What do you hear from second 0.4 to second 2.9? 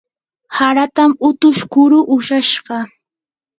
haratam utush kuru ushashqa.